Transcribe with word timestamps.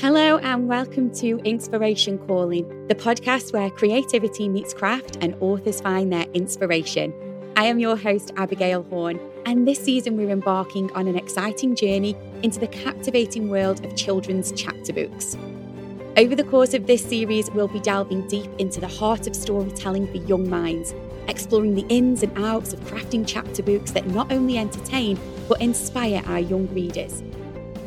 Hello, 0.00 0.38
and 0.38 0.66
welcome 0.66 1.14
to 1.16 1.36
Inspiration 1.44 2.16
Calling, 2.26 2.86
the 2.88 2.94
podcast 2.94 3.52
where 3.52 3.68
creativity 3.68 4.48
meets 4.48 4.72
craft 4.72 5.18
and 5.20 5.34
authors 5.42 5.82
find 5.82 6.10
their 6.10 6.24
inspiration. 6.32 7.12
I 7.54 7.66
am 7.66 7.78
your 7.78 7.98
host, 7.98 8.32
Abigail 8.38 8.82
Horne, 8.84 9.20
and 9.44 9.68
this 9.68 9.78
season 9.78 10.16
we're 10.16 10.30
embarking 10.30 10.90
on 10.92 11.06
an 11.06 11.16
exciting 11.16 11.74
journey 11.76 12.16
into 12.42 12.58
the 12.58 12.66
captivating 12.68 13.50
world 13.50 13.84
of 13.84 13.94
children's 13.94 14.52
chapter 14.52 14.94
books. 14.94 15.36
Over 16.16 16.34
the 16.34 16.44
course 16.44 16.72
of 16.72 16.86
this 16.86 17.04
series, 17.04 17.50
we'll 17.50 17.68
be 17.68 17.80
delving 17.80 18.26
deep 18.26 18.50
into 18.56 18.80
the 18.80 18.88
heart 18.88 19.26
of 19.26 19.36
storytelling 19.36 20.06
for 20.06 20.16
young 20.26 20.48
minds, 20.48 20.94
exploring 21.28 21.74
the 21.74 21.84
ins 21.90 22.22
and 22.22 22.32
outs 22.38 22.72
of 22.72 22.80
crafting 22.86 23.24
chapter 23.26 23.62
books 23.62 23.90
that 23.90 24.06
not 24.06 24.32
only 24.32 24.56
entertain 24.56 25.20
but 25.46 25.60
inspire 25.60 26.22
our 26.24 26.40
young 26.40 26.66
readers. 26.68 27.22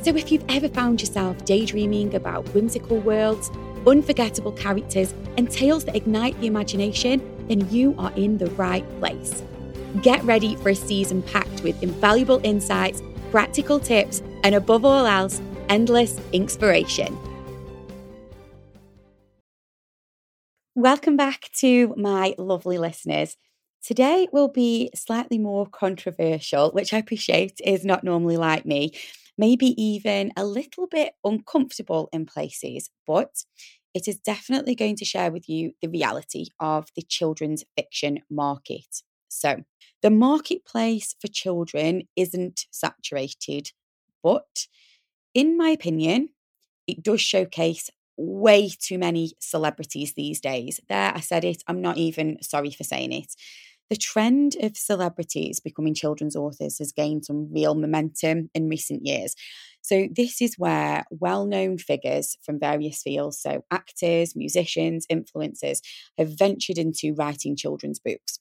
So, 0.03 0.13
if 0.17 0.33
you've 0.33 0.43
ever 0.49 0.67
found 0.67 0.99
yourself 0.99 1.45
daydreaming 1.45 2.13
about 2.13 2.45
whimsical 2.49 2.97
worlds, 2.99 3.49
unforgettable 3.87 4.51
characters, 4.51 5.13
and 5.37 5.49
tales 5.49 5.85
that 5.85 5.95
ignite 5.95 6.37
the 6.41 6.47
imagination, 6.47 7.21
then 7.47 7.69
you 7.69 7.95
are 7.97 8.11
in 8.17 8.37
the 8.37 8.47
right 8.47 8.83
place. 8.99 9.41
Get 10.01 10.21
ready 10.25 10.57
for 10.57 10.71
a 10.71 10.75
season 10.75 11.21
packed 11.21 11.63
with 11.63 11.81
invaluable 11.81 12.41
insights, 12.43 13.01
practical 13.31 13.79
tips, 13.79 14.21
and 14.43 14.55
above 14.55 14.83
all 14.83 15.05
else, 15.05 15.41
endless 15.69 16.19
inspiration. 16.33 17.17
Welcome 20.75 21.15
back 21.15 21.49
to 21.59 21.95
my 21.95 22.35
lovely 22.37 22.77
listeners. 22.77 23.37
Today 23.81 24.27
will 24.33 24.49
be 24.49 24.89
slightly 24.95 25.37
more 25.37 25.65
controversial, 25.65 26.71
which 26.71 26.93
I 26.93 26.97
appreciate 26.97 27.61
is 27.63 27.85
not 27.85 28.03
normally 28.03 28.35
like 28.35 28.65
me 28.65 28.91
maybe 29.37 29.67
even 29.81 30.31
a 30.37 30.45
little 30.45 30.87
bit 30.87 31.13
uncomfortable 31.23 32.09
in 32.13 32.25
places, 32.25 32.89
but 33.07 33.43
it 33.93 34.07
is 34.07 34.19
definitely 34.19 34.75
going 34.75 34.95
to 34.97 35.05
share 35.05 35.31
with 35.31 35.47
you 35.49 35.73
the 35.81 35.87
reality 35.87 36.45
of 36.59 36.87
the 36.95 37.01
children's 37.03 37.63
fiction 37.77 38.19
market. 38.29 39.03
So, 39.29 39.63
the 40.01 40.09
marketplace 40.11 41.15
for 41.19 41.27
children 41.27 42.03
isn't 42.15 42.65
saturated, 42.71 43.71
but 44.21 44.67
in 45.33 45.57
my 45.57 45.69
opinion, 45.69 46.29
it 46.87 47.03
does 47.03 47.21
showcase 47.21 47.89
way 48.17 48.69
too 48.69 48.97
many 48.99 49.33
celebrities 49.39 50.13
these 50.13 50.41
days. 50.41 50.79
There, 50.89 51.13
I 51.15 51.21
said 51.21 51.45
it. 51.45 51.63
I'm 51.67 51.81
not 51.81 51.97
even 51.97 52.41
sorry 52.43 52.71
for 52.71 52.83
saying 52.83 53.13
it. 53.13 53.33
The 53.89 53.97
trend 53.97 54.55
of 54.61 54.77
celebrities 54.77 55.59
becoming 55.59 55.93
children's 55.93 56.35
authors 56.35 56.79
has 56.79 56.91
gained 56.91 57.25
some 57.25 57.51
real 57.51 57.75
momentum 57.75 58.49
in 58.53 58.69
recent 58.69 59.05
years. 59.05 59.35
So, 59.81 60.07
this 60.09 60.41
is 60.41 60.57
where 60.57 61.05
well 61.11 61.45
known 61.45 61.77
figures 61.77 62.37
from 62.41 62.59
various 62.59 63.01
fields, 63.01 63.39
so 63.39 63.65
actors, 63.69 64.35
musicians, 64.35 65.05
influencers, 65.07 65.81
have 66.17 66.37
ventured 66.37 66.77
into 66.77 67.13
writing 67.13 67.55
children's 67.55 67.99
books. 67.99 68.39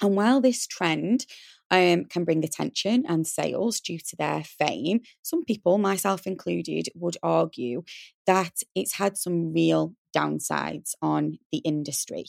And 0.00 0.16
while 0.16 0.40
this 0.40 0.66
trend 0.66 1.26
um, 1.70 2.04
can 2.06 2.24
bring 2.24 2.44
attention 2.44 3.04
and 3.06 3.26
sales 3.26 3.80
due 3.80 3.98
to 3.98 4.16
their 4.16 4.42
fame, 4.42 5.00
some 5.22 5.44
people, 5.44 5.78
myself 5.78 6.26
included, 6.26 6.88
would 6.94 7.16
argue 7.22 7.82
that 8.26 8.62
it's 8.74 8.94
had 8.94 9.16
some 9.16 9.52
real 9.52 9.94
downsides 10.16 10.92
on 11.02 11.38
the 11.52 11.58
industry. 11.58 12.24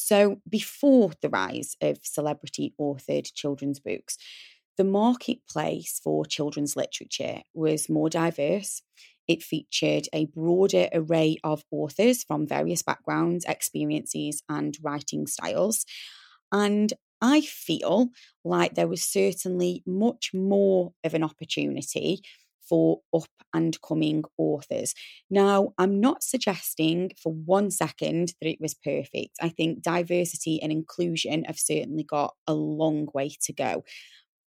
So, 0.00 0.40
before 0.48 1.10
the 1.22 1.28
rise 1.28 1.76
of 1.80 1.98
celebrity 2.04 2.72
authored 2.80 3.34
children's 3.34 3.80
books, 3.80 4.16
the 4.76 4.84
marketplace 4.84 6.00
for 6.02 6.24
children's 6.24 6.76
literature 6.76 7.42
was 7.52 7.88
more 7.88 8.08
diverse. 8.08 8.80
It 9.26 9.42
featured 9.42 10.08
a 10.12 10.26
broader 10.26 10.88
array 10.94 11.38
of 11.42 11.64
authors 11.72 12.22
from 12.22 12.46
various 12.46 12.80
backgrounds, 12.80 13.44
experiences, 13.48 14.40
and 14.48 14.78
writing 14.80 15.26
styles. 15.26 15.84
And 16.52 16.92
I 17.20 17.40
feel 17.40 18.10
like 18.44 18.76
there 18.76 18.86
was 18.86 19.02
certainly 19.02 19.82
much 19.84 20.30
more 20.32 20.92
of 21.02 21.12
an 21.12 21.24
opportunity 21.24 22.22
for 22.68 23.00
up 23.14 23.28
and 23.54 23.80
coming 23.80 24.24
authors. 24.36 24.94
Now, 25.30 25.72
I'm 25.78 26.00
not 26.00 26.22
suggesting 26.22 27.12
for 27.20 27.32
one 27.32 27.70
second 27.70 28.34
that 28.40 28.48
it 28.48 28.60
was 28.60 28.74
perfect. 28.74 29.36
I 29.40 29.48
think 29.48 29.82
diversity 29.82 30.60
and 30.62 30.70
inclusion 30.70 31.44
have 31.44 31.58
certainly 31.58 32.04
got 32.04 32.34
a 32.46 32.54
long 32.54 33.08
way 33.14 33.30
to 33.42 33.52
go. 33.52 33.84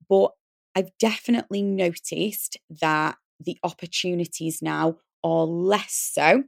But 0.08 0.32
I've 0.74 0.90
definitely 0.98 1.62
noticed 1.62 2.56
that 2.80 3.16
the 3.44 3.58
opportunities 3.62 4.60
now 4.60 4.96
are 5.24 5.44
less 5.44 5.92
so 5.92 6.44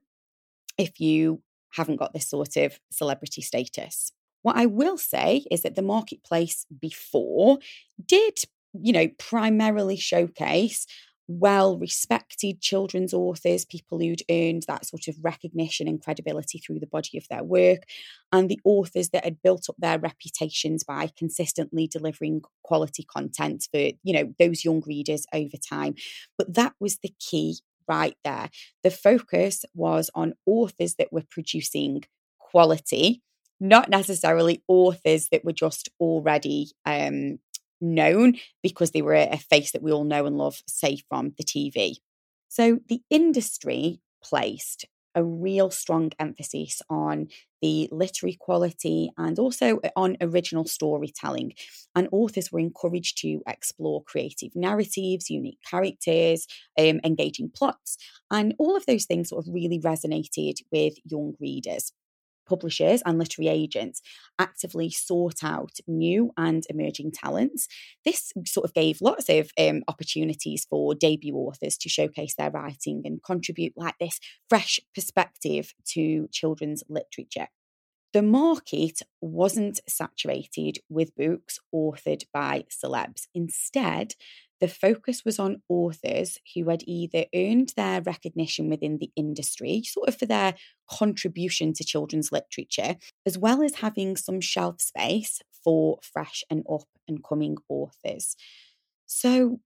if 0.78 1.00
you 1.00 1.42
haven't 1.74 1.96
got 1.96 2.12
this 2.12 2.28
sort 2.28 2.56
of 2.56 2.78
celebrity 2.90 3.42
status. 3.42 4.12
What 4.42 4.56
I 4.56 4.66
will 4.66 4.98
say 4.98 5.44
is 5.50 5.62
that 5.62 5.74
the 5.74 5.82
marketplace 5.82 6.66
before 6.80 7.58
did, 8.04 8.38
you 8.74 8.92
know, 8.92 9.08
primarily 9.18 9.96
showcase 9.96 10.86
well 11.40 11.78
respected 11.78 12.60
children's 12.60 13.14
authors, 13.14 13.64
people 13.64 13.98
who'd 13.98 14.22
earned 14.30 14.64
that 14.68 14.86
sort 14.86 15.08
of 15.08 15.16
recognition 15.22 15.88
and 15.88 16.02
credibility 16.02 16.58
through 16.58 16.80
the 16.80 16.86
body 16.86 17.18
of 17.18 17.26
their 17.28 17.42
work, 17.42 17.82
and 18.32 18.48
the 18.48 18.60
authors 18.64 19.10
that 19.10 19.24
had 19.24 19.42
built 19.42 19.68
up 19.68 19.76
their 19.78 19.98
reputations 19.98 20.84
by 20.84 21.10
consistently 21.16 21.86
delivering 21.86 22.42
quality 22.62 23.04
content 23.04 23.68
for, 23.70 23.78
you 24.02 24.12
know, 24.12 24.34
those 24.38 24.64
young 24.64 24.82
readers 24.86 25.26
over 25.32 25.56
time. 25.56 25.94
But 26.38 26.54
that 26.54 26.74
was 26.80 26.98
the 26.98 27.14
key 27.18 27.58
right 27.88 28.16
there. 28.24 28.50
The 28.82 28.90
focus 28.90 29.64
was 29.74 30.10
on 30.14 30.34
authors 30.46 30.94
that 30.96 31.12
were 31.12 31.24
producing 31.28 32.04
quality 32.38 33.22
not 33.62 33.88
necessarily 33.88 34.60
authors 34.66 35.28
that 35.28 35.44
were 35.44 35.52
just 35.52 35.88
already 36.00 36.72
um, 36.84 37.38
known 37.82 38.36
because 38.62 38.92
they 38.92 39.02
were 39.02 39.14
a 39.14 39.36
face 39.36 39.72
that 39.72 39.82
we 39.82 39.92
all 39.92 40.04
know 40.04 40.26
and 40.26 40.38
love, 40.38 40.62
say, 40.66 40.98
from 41.08 41.34
the 41.36 41.44
TV. 41.44 41.96
So 42.48 42.80
the 42.88 43.02
industry 43.10 44.00
placed 44.22 44.86
a 45.14 45.24
real 45.24 45.70
strong 45.70 46.10
emphasis 46.18 46.80
on 46.88 47.28
the 47.60 47.88
literary 47.92 48.36
quality 48.38 49.10
and 49.16 49.38
also 49.38 49.78
on 49.94 50.16
original 50.20 50.64
storytelling. 50.64 51.52
And 51.94 52.08
authors 52.12 52.50
were 52.50 52.58
encouraged 52.58 53.18
to 53.18 53.40
explore 53.46 54.02
creative 54.02 54.50
narratives, 54.54 55.30
unique 55.30 55.58
characters, 55.68 56.46
um, 56.78 57.00
engaging 57.04 57.50
plots. 57.54 57.98
And 58.30 58.54
all 58.58 58.76
of 58.76 58.86
those 58.86 59.04
things 59.04 59.28
sort 59.28 59.46
of 59.46 59.54
really 59.54 59.78
resonated 59.78 60.56
with 60.72 60.94
young 61.04 61.34
readers 61.40 61.92
publishers 62.52 63.02
and 63.06 63.18
literary 63.18 63.48
agents 63.48 64.02
actively 64.38 64.90
sought 64.90 65.42
out 65.42 65.78
new 65.86 66.32
and 66.36 66.64
emerging 66.68 67.10
talents. 67.12 67.66
This 68.04 68.30
sort 68.44 68.66
of 68.66 68.74
gave 68.74 69.00
lots 69.00 69.30
of 69.30 69.50
um, 69.58 69.82
opportunities 69.88 70.66
for 70.68 70.94
debut 70.94 71.34
authors 71.34 71.78
to 71.78 71.88
showcase 71.88 72.34
their 72.34 72.50
writing 72.50 73.00
and 73.06 73.22
contribute 73.24 73.72
like 73.74 73.94
this 73.98 74.20
fresh 74.50 74.78
perspective 74.94 75.72
to 75.94 76.28
children's 76.30 76.82
literature. 76.90 77.48
The 78.12 78.22
market 78.22 79.00
wasn't 79.22 79.80
saturated 79.88 80.80
with 80.90 81.16
books 81.16 81.58
authored 81.74 82.24
by 82.34 82.64
celebs. 82.70 83.22
Instead, 83.34 84.12
the 84.62 84.68
focus 84.68 85.24
was 85.24 85.40
on 85.40 85.60
authors 85.68 86.38
who 86.54 86.70
had 86.70 86.84
either 86.86 87.24
earned 87.34 87.72
their 87.76 88.00
recognition 88.00 88.70
within 88.70 88.98
the 88.98 89.10
industry, 89.16 89.82
sort 89.84 90.08
of 90.08 90.16
for 90.16 90.24
their 90.26 90.54
contribution 90.88 91.72
to 91.72 91.84
children's 91.84 92.30
literature, 92.30 92.94
as 93.26 93.36
well 93.36 93.60
as 93.60 93.74
having 93.74 94.16
some 94.16 94.40
shelf 94.40 94.80
space 94.80 95.42
for 95.64 95.98
fresh 96.00 96.44
and 96.48 96.64
up 96.72 96.84
and 97.08 97.24
coming 97.24 97.56
authors. 97.68 98.36
So, 99.06 99.58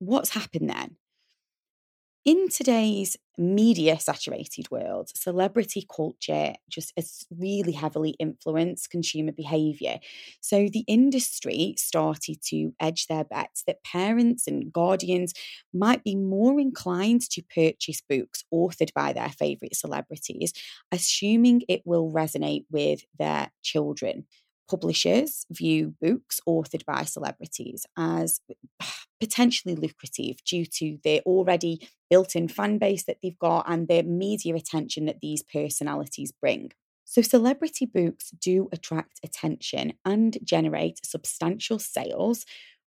what's 0.00 0.30
happened 0.30 0.70
then? 0.70 0.96
In 2.24 2.48
today's 2.48 3.16
media 3.36 3.98
saturated 3.98 4.70
world, 4.70 5.10
celebrity 5.16 5.84
culture 5.94 6.54
just 6.70 6.92
has 6.96 7.24
really 7.36 7.72
heavily 7.72 8.10
influenced 8.20 8.90
consumer 8.90 9.32
behavior. 9.32 9.98
So 10.40 10.68
the 10.68 10.84
industry 10.86 11.74
started 11.78 12.40
to 12.48 12.72
edge 12.78 13.06
their 13.08 13.24
bets 13.24 13.64
that 13.66 13.82
parents 13.82 14.46
and 14.46 14.72
guardians 14.72 15.32
might 15.72 16.04
be 16.04 16.14
more 16.14 16.60
inclined 16.60 17.22
to 17.30 17.42
purchase 17.42 18.00
books 18.08 18.44
authored 18.54 18.92
by 18.92 19.12
their 19.12 19.30
favourite 19.30 19.74
celebrities, 19.74 20.52
assuming 20.92 21.62
it 21.68 21.82
will 21.84 22.12
resonate 22.12 22.66
with 22.70 23.04
their 23.18 23.50
children 23.62 24.26
publishers 24.72 25.44
view 25.50 25.94
books 26.00 26.40
authored 26.48 26.82
by 26.86 27.04
celebrities 27.04 27.84
as 27.98 28.40
potentially 29.20 29.76
lucrative 29.76 30.42
due 30.44 30.64
to 30.64 30.98
the 31.04 31.20
already 31.26 31.86
built 32.08 32.34
in 32.34 32.48
fan 32.48 32.78
base 32.78 33.04
that 33.04 33.18
they've 33.22 33.38
got 33.38 33.66
and 33.68 33.86
the 33.86 34.02
media 34.02 34.54
attention 34.54 35.04
that 35.04 35.20
these 35.20 35.42
personalities 35.42 36.32
bring. 36.32 36.72
So, 37.04 37.20
celebrity 37.20 37.84
books 37.84 38.30
do 38.30 38.70
attract 38.72 39.20
attention 39.22 39.92
and 40.06 40.38
generate 40.42 41.04
substantial 41.04 41.78
sales, 41.78 42.46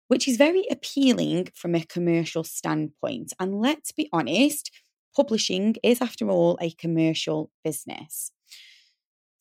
which 0.08 0.28
is 0.28 0.38
very 0.38 0.66
appealing 0.70 1.48
from 1.56 1.74
a 1.74 1.84
commercial 1.84 2.44
standpoint. 2.44 3.34
And 3.40 3.60
let's 3.60 3.92
be 3.92 4.08
honest, 4.14 4.70
publishing 5.16 5.78
is, 5.82 6.00
after 6.00 6.30
all, 6.30 6.60
a 6.62 6.70
commercial 6.72 7.50
business. 7.64 8.32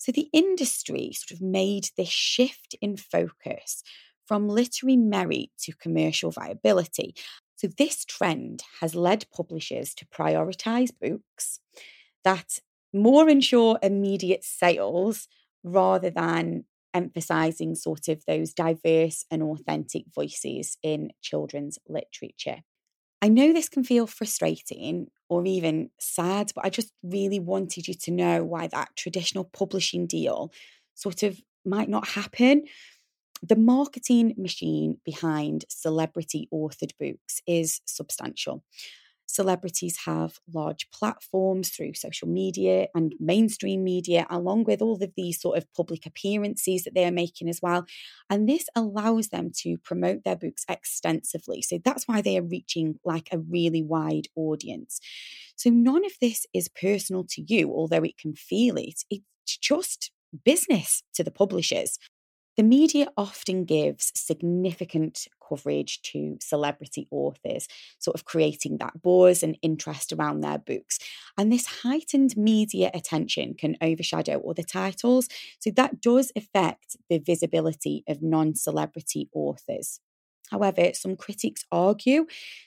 So 0.00 0.12
the 0.12 0.30
industry 0.32 1.12
sort 1.12 1.32
of 1.32 1.42
made 1.42 1.90
this 1.98 2.08
shift 2.08 2.74
in 2.80 2.96
focus 2.96 3.82
from 4.26 4.48
literary 4.48 4.96
merit 4.96 5.50
to 5.64 5.72
commercial 5.76 6.30
viability. 6.30 7.14
So 7.56 7.68
this 7.76 8.06
trend 8.06 8.62
has 8.80 8.94
led 8.94 9.26
publishers 9.30 9.92
to 9.96 10.06
prioritize 10.06 10.88
books 10.98 11.60
that 12.24 12.60
more 12.94 13.28
ensure 13.28 13.78
immediate 13.82 14.42
sales 14.42 15.28
rather 15.62 16.08
than 16.08 16.64
emphasizing 16.94 17.74
sort 17.74 18.08
of 18.08 18.24
those 18.26 18.54
diverse 18.54 19.26
and 19.30 19.42
authentic 19.42 20.04
voices 20.14 20.78
in 20.82 21.10
children's 21.20 21.78
literature. 21.86 22.62
I 23.20 23.28
know 23.28 23.52
this 23.52 23.68
can 23.68 23.84
feel 23.84 24.06
frustrating 24.06 25.08
or 25.30 25.46
even 25.46 25.90
sad, 25.98 26.50
but 26.54 26.66
I 26.66 26.70
just 26.70 26.92
really 27.02 27.38
wanted 27.38 27.86
you 27.86 27.94
to 27.94 28.10
know 28.10 28.44
why 28.44 28.66
that 28.66 28.88
traditional 28.96 29.44
publishing 29.44 30.06
deal 30.06 30.52
sort 30.94 31.22
of 31.22 31.40
might 31.64 31.88
not 31.88 32.08
happen. 32.08 32.64
The 33.40 33.56
marketing 33.56 34.34
machine 34.36 34.98
behind 35.04 35.64
celebrity 35.68 36.48
authored 36.52 36.92
books 36.98 37.40
is 37.46 37.80
substantial 37.86 38.64
celebrities 39.34 39.98
have 40.04 40.38
large 40.52 40.90
platforms 40.90 41.70
through 41.70 41.94
social 41.94 42.28
media 42.28 42.88
and 42.94 43.14
mainstream 43.18 43.84
media, 43.84 44.26
along 44.30 44.64
with 44.64 44.82
all 44.82 45.02
of 45.02 45.12
these 45.16 45.40
sort 45.40 45.58
of 45.58 45.72
public 45.74 46.06
appearances 46.06 46.84
that 46.84 46.94
they 46.94 47.04
are 47.04 47.12
making 47.12 47.48
as 47.48 47.60
well. 47.62 47.86
And 48.28 48.48
this 48.48 48.68
allows 48.74 49.28
them 49.28 49.50
to 49.58 49.78
promote 49.78 50.24
their 50.24 50.36
books 50.36 50.64
extensively. 50.68 51.62
So 51.62 51.78
that's 51.84 52.06
why 52.06 52.20
they 52.20 52.36
are 52.38 52.42
reaching 52.42 52.96
like 53.04 53.28
a 53.32 53.38
really 53.38 53.82
wide 53.82 54.26
audience. 54.36 55.00
So 55.56 55.70
none 55.70 56.04
of 56.04 56.12
this 56.20 56.46
is 56.52 56.68
personal 56.68 57.24
to 57.30 57.42
you, 57.42 57.72
although 57.72 58.02
it 58.02 58.18
can 58.18 58.34
feel 58.34 58.76
it. 58.76 59.02
It's 59.10 59.58
just 59.58 60.10
business 60.44 61.02
to 61.14 61.24
the 61.24 61.30
publishers. 61.30 61.98
The 62.56 62.62
media 62.62 63.08
often 63.16 63.64
gives 63.64 64.12
significant 64.14 65.26
coverage 65.50 66.00
to 66.02 66.36
celebrity 66.40 67.08
authors, 67.10 67.68
sort 67.98 68.14
of 68.14 68.24
creating 68.24 68.78
that 68.78 69.02
buzz 69.02 69.42
and 69.42 69.58
interest 69.62 70.12
around 70.12 70.40
their 70.40 70.58
books. 70.58 70.98
And 71.36 71.52
this 71.52 71.66
heightened 71.82 72.36
media 72.36 72.90
attention 72.94 73.54
can 73.54 73.76
overshadow 73.82 74.40
other 74.48 74.62
titles. 74.62 75.28
So 75.58 75.70
that 75.72 76.00
does 76.00 76.32
affect 76.36 76.96
the 77.08 77.18
visibility 77.18 78.04
of 78.08 78.22
non 78.22 78.54
celebrity 78.54 79.28
authors. 79.34 80.00
However, 80.50 80.90
some 80.94 81.16
critics 81.16 81.64
argue 81.70 82.26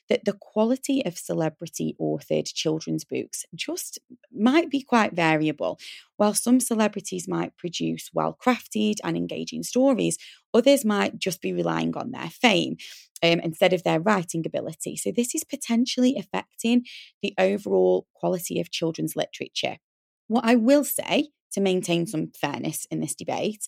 that 0.10 0.26
the 0.26 0.34
quality 0.34 1.06
of 1.06 1.18
celebrity 1.18 1.96
authored 2.00 2.54
children's 2.54 3.04
books 3.04 3.46
just 3.54 4.00
might 4.32 4.70
be 4.70 4.82
quite 4.82 5.14
variable. 5.14 5.80
While 6.18 6.34
some 6.34 6.60
celebrities 6.60 7.28
might 7.28 7.58
produce 7.58 8.10
well 8.14 8.38
crafted 8.40 8.96
and 9.04 9.18
engaging 9.18 9.64
stories, 9.64 10.18
others 10.54 10.86
might 10.86 11.20
just 11.20 11.42
be 11.42 11.54
relying 11.54 11.96
on 11.98 12.12
their 12.12 12.30
fame 12.30 12.78
um, 13.22 13.40
instead 13.40 13.74
of 13.74 13.84
their 13.84 14.00
writing 14.00 14.44
ability. 14.46 14.96
So, 14.96 15.12
this 15.12 15.36
is 15.36 15.44
potentially 15.44 16.16
affecting 16.18 16.86
the 17.22 17.34
overall 17.38 18.08
quality 18.14 18.60
of 18.60 18.72
children's 18.72 19.16
literature. 19.16 19.78
What 20.28 20.46
I 20.46 20.56
will 20.56 20.84
say 20.84 21.30
to 21.54 21.62
maintain 21.62 22.08
some 22.08 22.32
fairness 22.34 22.88
in 22.90 23.00
this 23.00 23.16
debate 23.16 23.68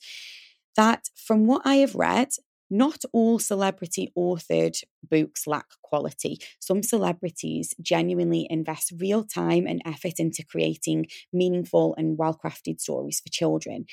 that 0.75 1.09
from 1.15 1.45
what 1.45 1.61
I 1.65 1.75
have 1.77 1.95
read, 1.95 2.29
not 2.69 3.03
all 3.13 3.39
celebrity 3.39 4.11
authored 4.17 4.81
books 5.09 5.45
lack 5.45 5.67
quality. 5.83 6.39
Some 6.59 6.81
celebrities 6.83 7.73
genuinely 7.81 8.47
invest 8.49 8.93
real 8.99 9.23
time 9.23 9.67
and 9.67 9.81
effort 9.85 10.19
into 10.19 10.43
creating 10.43 11.07
meaningful 11.31 11.95
and 11.97 12.17
well 12.17 12.39
crafted 12.43 12.79
stories 12.79 13.19
for 13.19 13.29
children. 13.29 13.85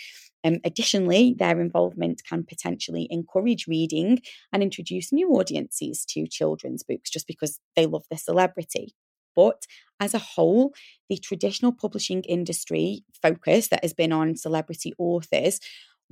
Um, 0.44 0.58
additionally, 0.64 1.34
their 1.38 1.60
involvement 1.60 2.22
can 2.28 2.44
potentially 2.44 3.06
encourage 3.10 3.66
reading 3.66 4.20
and 4.52 4.62
introduce 4.62 5.12
new 5.12 5.30
audiences 5.30 6.04
to 6.06 6.26
children's 6.26 6.82
books 6.82 7.10
just 7.10 7.26
because 7.26 7.60
they 7.76 7.86
love 7.86 8.04
the 8.10 8.16
celebrity. 8.16 8.94
But 9.34 9.66
as 10.00 10.14
a 10.14 10.18
whole, 10.18 10.74
the 11.08 11.16
traditional 11.16 11.72
publishing 11.72 12.22
industry 12.22 13.04
focus 13.22 13.68
that 13.68 13.82
has 13.82 13.94
been 13.94 14.12
on 14.12 14.36
celebrity 14.36 14.92
authors 14.98 15.60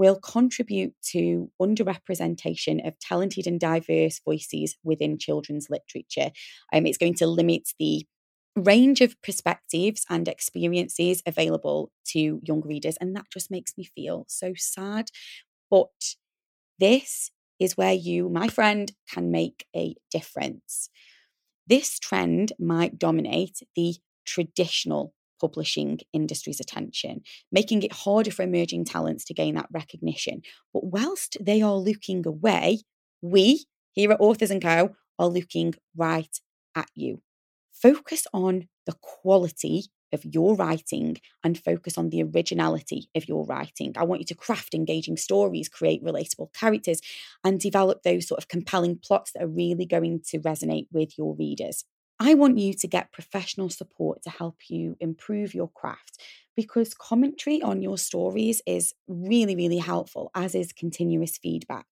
will 0.01 0.19
contribute 0.19 0.95
to 1.03 1.51
underrepresentation 1.61 2.85
of 2.89 2.99
talented 3.01 3.47
and 3.47 3.61
diverse 3.61 4.19
voices 4.25 4.75
within 4.83 5.19
children's 5.19 5.69
literature. 5.69 6.31
Um, 6.73 6.87
it's 6.87 6.97
going 6.97 7.17
to 7.17 7.27
limit 7.27 7.69
the 7.79 8.07
range 8.57 9.03
of 9.03 9.21
perspectives 9.21 10.07
and 10.09 10.27
experiences 10.27 11.23
available 11.27 11.93
to 12.07 12.41
young 12.43 12.63
readers. 12.65 12.97
And 12.99 13.15
that 13.15 13.27
just 13.31 13.51
makes 13.51 13.77
me 13.77 13.85
feel 13.85 14.25
so 14.27 14.55
sad. 14.57 15.11
But 15.71 16.15
this 16.79 17.31
is 17.59 17.77
where 17.77 17.93
you, 17.93 18.31
my 18.31 18.49
friend, 18.49 18.91
can 19.13 19.31
make 19.31 19.67
a 19.77 19.97
difference. 20.11 20.89
This 21.67 21.99
trend 21.99 22.55
might 22.59 22.99
dominate 22.99 23.59
the 23.77 23.97
traditional 24.25 25.13
publishing 25.41 25.99
industry's 26.13 26.61
attention, 26.61 27.23
making 27.51 27.83
it 27.83 27.93
harder 27.93 28.31
for 28.31 28.43
emerging 28.43 28.85
talents 28.85 29.25
to 29.25 29.35
gain 29.35 29.55
that 29.55 29.69
recognition. 29.73 30.43
But 30.73 30.85
whilst 30.85 31.37
they 31.41 31.63
are 31.63 31.77
looking 31.77 32.27
away, 32.27 32.81
we 33.23 33.67
here 33.93 34.13
at 34.13 34.21
Authors 34.21 34.51
and 34.51 34.63
Co 34.63 34.95
are 35.19 35.29
looking 35.29 35.75
right 35.97 36.41
at 36.77 36.89
you. 36.95 37.23
Focus 37.73 38.27
on 38.33 38.69
the 38.87 38.95
quality 39.01 39.85
of 40.13 40.25
your 40.25 40.57
writing 40.57 41.17
and 41.45 41.59
focus 41.59 41.97
on 41.97 42.11
the 42.11 42.23
originality 42.23 43.09
of 43.15 43.29
your 43.29 43.45
writing. 43.47 43.93
I 43.97 44.05
want 44.05 44.21
you 44.21 44.27
to 44.27 44.35
craft 44.35 44.75
engaging 44.75 45.17
stories, 45.17 45.69
create 45.69 46.05
relatable 46.05 46.53
characters, 46.53 47.01
and 47.45 47.61
develop 47.61 48.03
those 48.03 48.27
sort 48.27 48.39
of 48.39 48.49
compelling 48.49 48.99
plots 49.03 49.33
that 49.33 49.43
are 49.45 49.49
really 49.49 49.87
going 49.87 50.21
to 50.29 50.41
resonate 50.41 50.89
with 50.93 51.17
your 51.17 51.35
readers. 51.37 51.85
I 52.21 52.35
want 52.35 52.59
you 52.59 52.75
to 52.75 52.87
get 52.89 53.13
professional 53.13 53.71
support 53.71 54.23
to 54.25 54.31
help 54.31 54.69
you 54.69 54.97
improve 55.01 55.55
your 55.55 55.69
craft 55.69 56.21
because 56.55 56.93
commentary 56.95 57.63
on 57.63 57.81
your 57.83 57.97
stories 57.97 58.61
is 58.67 58.95
really, 59.09 59.57
really 59.57 59.79
helpful, 59.79 60.31
as 60.35 60.55
is 60.55 60.73
continuous 60.73 61.39
feedback. 61.39 61.87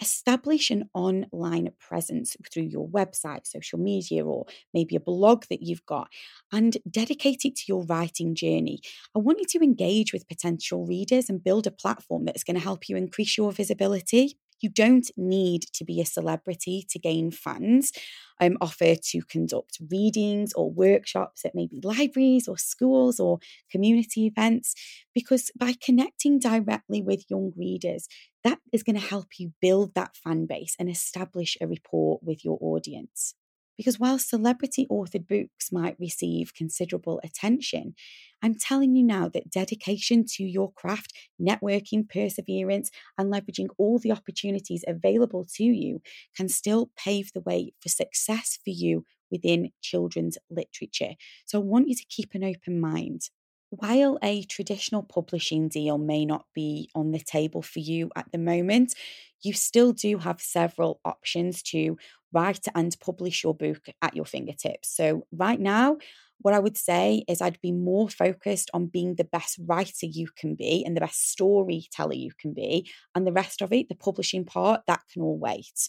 Establish 0.00 0.70
an 0.70 0.90
online 0.94 1.70
presence 1.80 2.36
through 2.52 2.64
your 2.64 2.88
website, 2.88 3.46
social 3.46 3.78
media, 3.78 4.26
or 4.26 4.46
maybe 4.74 4.96
a 4.96 5.00
blog 5.00 5.44
that 5.50 5.62
you've 5.62 5.86
got, 5.86 6.08
and 6.52 6.78
dedicate 6.90 7.44
it 7.46 7.56
to 7.56 7.64
your 7.68 7.84
writing 7.84 8.34
journey. 8.34 8.80
I 9.16 9.20
want 9.20 9.40
you 9.40 9.46
to 9.58 9.64
engage 9.64 10.12
with 10.12 10.28
potential 10.28 10.86
readers 10.86 11.30
and 11.30 11.42
build 11.44 11.66
a 11.66 11.70
platform 11.70 12.26
that 12.26 12.36
is 12.36 12.44
going 12.44 12.56
to 12.56 12.62
help 12.62 12.88
you 12.88 12.96
increase 12.96 13.38
your 13.38 13.52
visibility. 13.52 14.38
You 14.60 14.70
don't 14.70 15.10
need 15.16 15.62
to 15.74 15.84
be 15.84 16.00
a 16.00 16.06
celebrity 16.06 16.86
to 16.90 16.98
gain 16.98 17.30
fans. 17.30 17.92
I'm 18.40 18.56
offer 18.60 18.94
to 18.94 19.20
conduct 19.22 19.78
readings 19.90 20.52
or 20.54 20.70
workshops 20.70 21.44
at 21.44 21.54
maybe 21.54 21.80
libraries 21.82 22.48
or 22.48 22.58
schools 22.58 23.18
or 23.18 23.38
community 23.70 24.26
events 24.26 24.74
because 25.14 25.50
by 25.58 25.74
connecting 25.82 26.38
directly 26.38 27.02
with 27.02 27.30
young 27.30 27.52
readers, 27.56 28.08
that 28.44 28.58
is 28.72 28.82
going 28.82 28.96
to 28.98 29.06
help 29.06 29.38
you 29.38 29.52
build 29.60 29.94
that 29.94 30.16
fan 30.16 30.46
base 30.46 30.76
and 30.78 30.90
establish 30.90 31.56
a 31.60 31.66
rapport 31.66 32.18
with 32.22 32.44
your 32.44 32.58
audience. 32.60 33.34
Because 33.76 33.98
while 33.98 34.18
celebrity 34.18 34.86
authored 34.90 35.28
books 35.28 35.70
might 35.70 35.96
receive 36.00 36.54
considerable 36.54 37.20
attention, 37.22 37.94
I'm 38.42 38.54
telling 38.54 38.94
you 38.94 39.02
now 39.02 39.28
that 39.30 39.50
dedication 39.50 40.24
to 40.36 40.44
your 40.44 40.72
craft, 40.72 41.12
networking, 41.40 42.08
perseverance, 42.08 42.90
and 43.18 43.32
leveraging 43.32 43.68
all 43.78 43.98
the 43.98 44.12
opportunities 44.12 44.84
available 44.86 45.44
to 45.54 45.64
you 45.64 46.00
can 46.36 46.48
still 46.48 46.90
pave 46.96 47.32
the 47.32 47.40
way 47.40 47.72
for 47.80 47.88
success 47.88 48.58
for 48.62 48.70
you 48.70 49.04
within 49.30 49.70
children's 49.80 50.38
literature. 50.50 51.14
So 51.46 51.60
I 51.60 51.64
want 51.64 51.88
you 51.88 51.94
to 51.96 52.04
keep 52.08 52.34
an 52.34 52.44
open 52.44 52.80
mind. 52.80 53.30
While 53.70 54.18
a 54.22 54.44
traditional 54.44 55.02
publishing 55.02 55.68
deal 55.68 55.98
may 55.98 56.24
not 56.24 56.46
be 56.54 56.88
on 56.94 57.10
the 57.10 57.18
table 57.18 57.62
for 57.62 57.80
you 57.80 58.10
at 58.14 58.30
the 58.30 58.38
moment, 58.38 58.94
you 59.42 59.52
still 59.52 59.92
do 59.92 60.18
have 60.18 60.40
several 60.40 61.00
options 61.04 61.62
to 61.64 61.98
write 62.32 62.66
and 62.74 62.96
publish 63.00 63.42
your 63.42 63.54
book 63.54 63.86
at 64.02 64.14
your 64.14 64.24
fingertips. 64.24 64.88
So, 64.94 65.26
right 65.32 65.60
now, 65.60 65.98
what 66.40 66.54
I 66.54 66.58
would 66.58 66.76
say 66.76 67.24
is 67.28 67.40
I'd 67.40 67.60
be 67.60 67.72
more 67.72 68.08
focused 68.08 68.70
on 68.74 68.86
being 68.86 69.14
the 69.14 69.24
best 69.24 69.58
writer 69.66 70.06
you 70.06 70.28
can 70.36 70.54
be 70.54 70.84
and 70.84 70.96
the 70.96 71.00
best 71.00 71.30
storyteller 71.30 72.14
you 72.14 72.32
can 72.38 72.52
be. 72.52 72.90
And 73.14 73.26
the 73.26 73.32
rest 73.32 73.62
of 73.62 73.72
it, 73.72 73.88
the 73.88 73.94
publishing 73.94 74.44
part, 74.44 74.82
that 74.86 75.00
can 75.12 75.22
all 75.22 75.38
wait. 75.38 75.88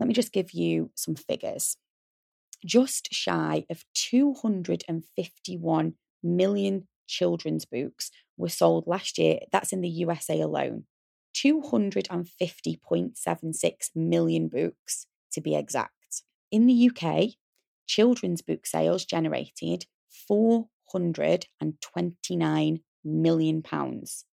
Let 0.00 0.08
me 0.08 0.14
just 0.14 0.32
give 0.32 0.52
you 0.52 0.90
some 0.94 1.14
figures. 1.14 1.76
Just 2.64 3.12
shy 3.12 3.64
of 3.70 3.84
251 3.94 5.94
million 6.22 6.88
children's 7.06 7.64
books 7.64 8.10
were 8.36 8.48
sold 8.48 8.86
last 8.86 9.18
year. 9.18 9.40
That's 9.52 9.72
in 9.72 9.80
the 9.80 9.88
USA 9.88 10.40
alone. 10.40 10.84
250.76 11.36 13.90
million 13.94 14.48
books 14.48 15.06
to 15.32 15.40
be 15.40 15.54
exact. 15.54 15.92
In 16.50 16.66
the 16.66 16.90
UK, 16.90 17.34
children's 17.86 18.42
book 18.42 18.66
sales 18.66 19.04
generated 19.04 19.86
429 20.28 22.80
million 23.04 23.62
pounds. 23.62 24.24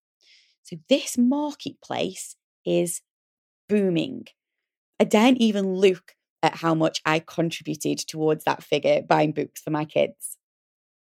So 0.64 0.78
this 0.90 1.18
marketplace 1.18 2.36
is 2.66 3.02
booming. 3.70 4.26
I 5.00 5.04
daren't 5.04 5.40
even 5.40 5.76
look 5.76 6.16
at 6.42 6.56
how 6.58 6.74
much 6.74 7.02
I 7.06 7.20
contributed 7.20 8.00
towards 8.00 8.44
that 8.44 8.64
figure 8.64 9.02
buying 9.02 9.32
books 9.32 9.62
for 9.62 9.72
my 9.72 9.86
kids. 9.86 10.38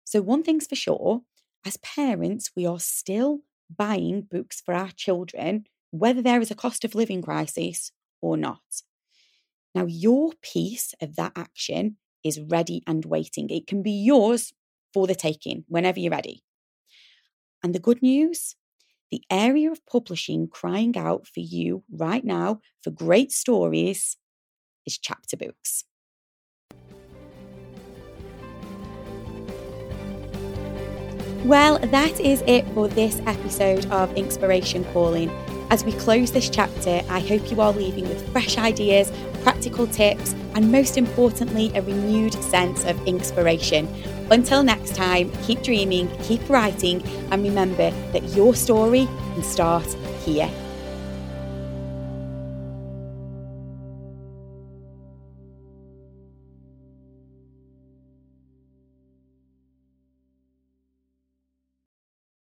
So, 0.04 0.22
one 0.22 0.42
thing's 0.42 0.66
for 0.66 0.76
sure 0.76 1.22
as 1.64 1.76
parents, 1.78 2.50
we 2.54 2.66
are 2.66 2.78
still 2.78 3.40
buying 3.74 4.22
books 4.22 4.60
for 4.60 4.74
our 4.74 4.90
children, 4.90 5.64
whether 5.90 6.22
there 6.22 6.40
is 6.40 6.50
a 6.50 6.54
cost 6.54 6.84
of 6.84 6.94
living 6.94 7.22
crisis 7.22 7.90
or 8.20 8.36
not. 8.36 8.60
Now, 9.74 9.86
your 9.86 10.32
piece 10.42 10.94
of 11.00 11.16
that 11.16 11.32
action 11.34 11.96
is 12.24 12.40
ready 12.40 12.82
and 12.86 13.04
waiting. 13.04 13.50
It 13.50 13.66
can 13.66 13.82
be 13.82 13.92
yours 13.92 14.52
for 14.92 15.06
the 15.06 15.14
taking 15.14 15.64
whenever 15.68 16.00
you're 16.00 16.10
ready. 16.10 16.42
And 17.62 17.74
the 17.74 17.80
good 17.80 18.02
news 18.02 18.56
the 19.14 19.22
area 19.30 19.70
of 19.70 19.86
publishing 19.86 20.48
crying 20.48 20.96
out 20.98 21.24
for 21.28 21.38
you 21.38 21.84
right 21.88 22.24
now 22.24 22.60
for 22.82 22.90
great 22.90 23.30
stories 23.30 24.16
is 24.86 24.98
chapter 24.98 25.36
books. 25.36 25.84
Well, 31.44 31.78
that 31.78 32.18
is 32.18 32.42
it 32.48 32.66
for 32.74 32.88
this 32.88 33.20
episode 33.26 33.86
of 33.92 34.12
Inspiration 34.16 34.82
Calling. 34.86 35.30
As 35.70 35.84
we 35.84 35.92
close 35.92 36.32
this 36.32 36.50
chapter, 36.50 37.02
I 37.08 37.20
hope 37.20 37.50
you 37.52 37.60
are 37.60 37.72
leaving 37.72 38.08
with 38.08 38.32
fresh 38.32 38.58
ideas, 38.58 39.12
practical 39.44 39.86
tips, 39.86 40.34
and 40.54 40.72
most 40.72 40.98
importantly, 40.98 41.70
a 41.76 41.82
renewed 41.82 42.34
sense 42.42 42.82
of 42.84 43.00
inspiration. 43.06 43.86
Until 44.30 44.64
next 44.64 44.96
time, 44.96 45.30
keep 45.44 45.62
dreaming, 45.62 46.08
keep 46.22 46.48
writing, 46.48 47.00
and 47.30 47.44
remember 47.44 47.90
that 48.12 48.24
your 48.34 48.54
story 48.54 49.06
can 49.34 49.44
start 49.44 49.86
here. 50.24 50.50